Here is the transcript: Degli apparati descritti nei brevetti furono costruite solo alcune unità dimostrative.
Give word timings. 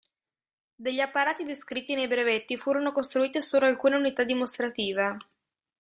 Degli 0.73 0.99
apparati 0.99 1.43
descritti 1.43 1.93
nei 1.93 2.07
brevetti 2.07 2.57
furono 2.57 2.91
costruite 2.91 3.39
solo 3.39 3.67
alcune 3.67 3.97
unità 3.97 4.23
dimostrative. 4.23 5.17